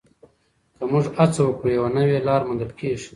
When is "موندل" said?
2.47-2.71